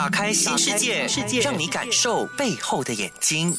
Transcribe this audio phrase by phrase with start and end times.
[0.00, 1.06] 打开新世界，
[1.42, 3.54] 让你感受背后的眼睛。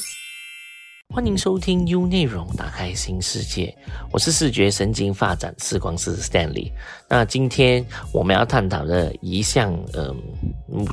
[1.14, 3.72] 欢迎收听 U 内容，打开新世界。
[4.10, 6.72] 我是视觉神经发展视光师 Stanley。
[7.08, 10.12] 那今天我们要探讨的一项呃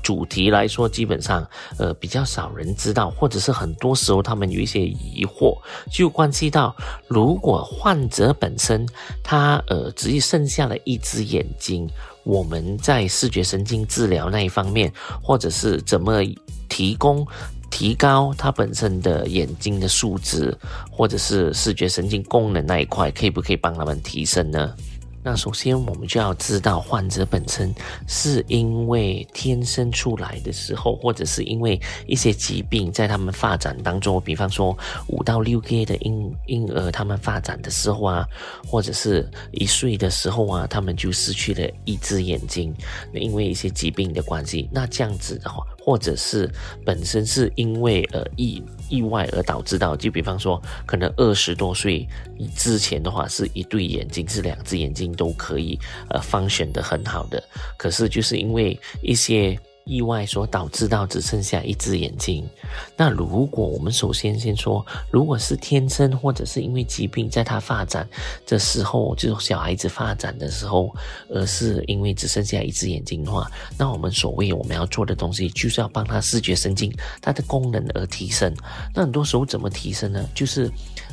[0.03, 5.57] 主题来说，基本上呃比较少人知道，或者是很多时候他们有一些疑惑，
[5.91, 6.75] 就关系到
[7.07, 8.85] 如果患者本身
[9.23, 11.89] 他呃只剩下了一只眼睛，
[12.23, 14.91] 我们在视觉神经治疗那一方面，
[15.21, 16.21] 或者是怎么
[16.67, 17.25] 提供。
[17.71, 20.57] 提高他本身的眼睛的素质，
[20.89, 24.73] 或者是视觉神经功能那一块，可以不可以帮他们提升呢？
[25.21, 27.73] 那首先我们就要知道，患者本身
[28.07, 34.75] 是因为天生出来的时候，或者是因为一些疾病在他们发展当中，比方说
[35.07, 38.25] 五到六个月的婴婴儿他们发展的时候啊，
[38.65, 42.73] 或者是一岁的时候啊，他们就失去了一只眼睛，
[43.13, 44.69] 因为一些疾病的关系。
[44.71, 46.49] 那这样子的话，或者是
[46.85, 52.07] 本身是因为呃意意外而导致到，就比方说可能二十多岁
[52.55, 55.79] 之前的话，是一对眼睛是两只眼睛都可以
[56.09, 57.43] 呃方选的很好的，
[57.77, 59.59] 可是就是因为一些。
[59.89, 62.47] 意外所导致到只剩下一只眼睛。
[62.95, 68.07] 那如果我们首先先说，如果是天生或者是因为疾病，在他发展
[68.45, 70.95] 的时候，就是小孩子发展的时候，
[71.29, 78.53] 而是因为只剩下一只眼睛的话，那我们所谓我们要做的东西，就是要帮他视觉神经它的功能而提升。
[78.93, 80.23] 那很多时候怎么提升呢？
[80.35, 80.69] 就是。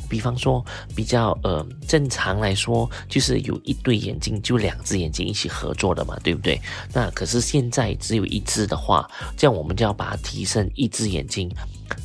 [0.09, 0.63] 比方说，
[0.95, 6.61] 比较呃正常来说，就是有一对眼睛，就两只眼睛一起合作的嘛，对不对？
[6.93, 11.49] 那可是现在只有一只的话，这样我们就要把它提升一只眼睛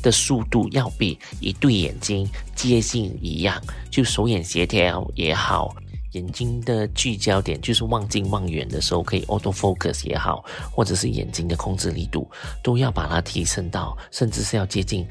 [0.01, 3.61] 的速度，要比一对眼睛接近一样，
[3.91, 5.75] 就手眼协调也好，
[6.13, 12.29] 眼睛的聚焦点就是望近望远的时候可以 auto focus 也好，或者是眼睛的控制力度，
[12.63, 15.05] 都要把它提升到，甚至是要接近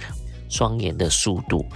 [0.48, 1.66] 双眼的速度。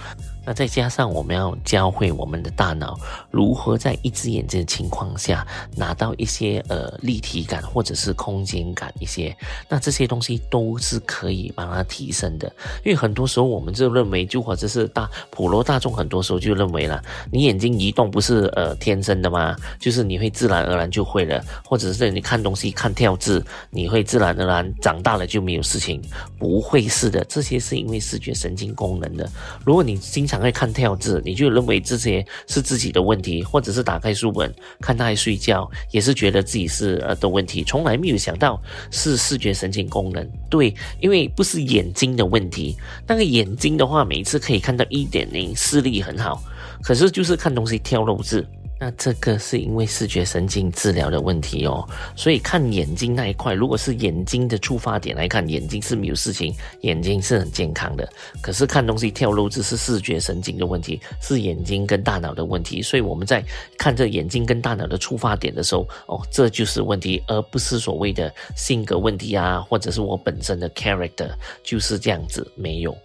[0.47, 2.97] 那再加上我们要教会我们的大脑
[3.29, 5.45] 如何在一只眼睛的情况下
[5.75, 9.35] 拿到一些呃立体感或者是空间感一些，
[9.67, 12.47] 那这些东西都是可以帮它提升的。
[12.85, 19.53] 因为很多时候我们就认为，就或者是大普罗大众很多时候就认为了，你眼睛移动不是呃天生的吗？
[19.77, 26.01] 就是你会自然而然就会了，或者是你看东西看跳字，你会自然而然长大了就没有事情，
[26.39, 29.29] 不会是的，这些是因为视觉神经功能的。
[29.65, 38.61] 如果你经常爱看跳字，你就认为这些是自己的问题，或者是打开书本看他还睡觉，也是觉得自己是呃的问题，从来没有想到
[38.91, 40.27] 是视觉神经功能。
[40.49, 42.75] 对，因为不是眼睛的问题，
[43.07, 46.41] 那个眼睛的话，每一次可以看到一点零，视力很好，
[46.81, 48.45] 可是就是看东西跳漏字。
[48.79, 58.07] 那这个是因为视觉神经治疗的问题哦，所以看眼睛那一块，如果是眼睛的出发点来看，眼睛是没有事情，眼睛是很健康的。
[58.41, 62.81] 可是看东西跳漏只是视觉神经的问题，是眼睛跟大脑的问题。
[62.81, 63.43] 所以我们在
[63.79, 71.29] 看这眼睛跟大脑的出发点的时候，哦，这就是问题，而不是所谓的性格问题啊，或者是我本身的 character
[71.63, 72.95] 就是这样子没有。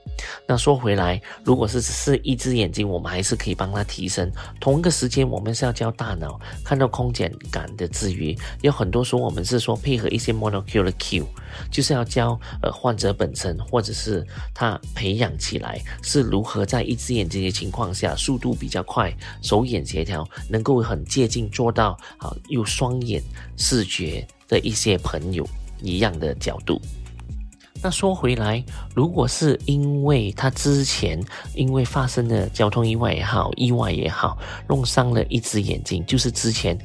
[0.46, 4.30] 那说回来，如果是只是一只眼睛，我们还是可以帮他提升。
[4.60, 11.24] 同一个时间，我们是要教大脑看到空间感的之余，有很多时候我们是说配合一些 monocular cue，
[11.70, 23.22] 就是要教呃患者本身或者是他培养起来是如何在一只眼这些情况下速度比较快，手眼协调能够很接近做到啊有双眼
[23.56, 25.48] 视觉的一些朋友
[25.80, 26.80] 一样的角度。
[27.82, 28.62] 那说回来，
[28.94, 31.20] 如果是因为他之前
[31.54, 34.38] 因为发生的交通意外也好，意外也好，
[34.68, 36.78] 弄伤了一只眼睛，就是之前。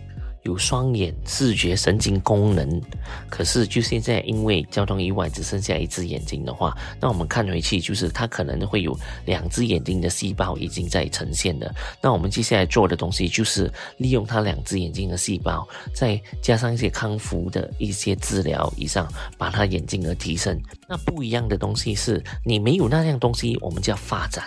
[0.43, 2.81] 有双眼视觉神经功能，
[3.29, 11.69] 可是就现在因为交通意外只剩下一只眼睛的话，那我们看回去就是他可能会有两只眼睛的细胞已经在呈现了。
[12.01, 19.05] 那我们接下来做的东西就是利用他两只眼睛的细胞，再加上一些康复的一些治疗以上，
[19.37, 20.57] 把他眼睛的提升。
[20.89, 24.43] 那不一样的东西是你没有那样东西，我们叫发展；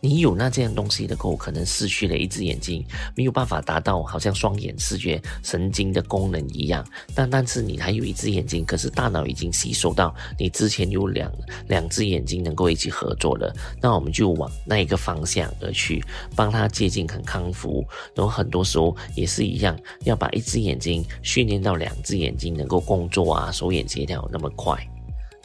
[0.00, 2.84] 你有那这样东西的狗，可能失去了一只眼睛，
[3.14, 5.22] 没有办法达到好像双眼视觉。
[5.44, 6.84] 神经的功能一样，
[7.14, 11.30] 但但是你还有一只眼睛，可是大脑已经吸收到你之前有两
[11.68, 16.04] 两只眼睛能够一起合作了，那我们就往那一个方向而去，
[16.34, 17.86] 帮他接近很康复。
[18.16, 24.76] 然后很多时候也是一样，要把一只眼睛训练到两只眼睛能够工作啊，手眼协调那么快。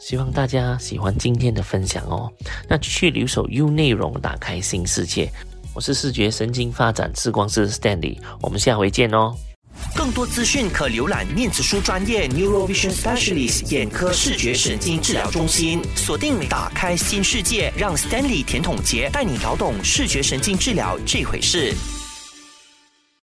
[0.01, 2.31] 希望大家喜欢今天的分享哦。
[2.67, 5.31] 那继续留守 U 内容，打开新世界。
[5.73, 9.35] 我是视觉神经发展视光师 Stanley，我们下回见哦。
[9.95, 15.81] 更多资讯可浏览念子书专业 Neurovision Specialist 眼科视觉神经治疗中心。
[15.95, 21.73] 锁定打开新世界，让 Stanley 甜筒节带你搞懂视觉神经治疗这回事。